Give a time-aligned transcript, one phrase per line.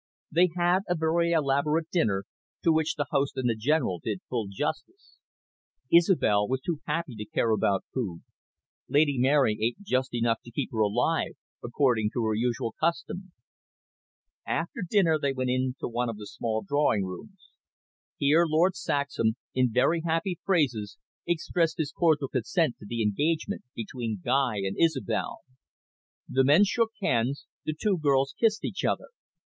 [0.31, 2.23] They had a very elaborate dinner,
[2.63, 5.19] to which the host and the General did full justice.
[5.93, 8.23] Isobel was too happy to care about food.
[8.89, 11.33] Lady Mary ate just enough to keep her alive,
[11.63, 13.31] according to her usual custom.
[14.43, 17.51] After dinner they went into one of the small drawing rooms.
[18.17, 20.97] Here Lord Saxham, in very happy phrases,
[21.27, 25.41] expressed his cordial consent to the engagement between Guy and Isobel.
[26.27, 29.09] The men shook hands, the two girls kissed each other.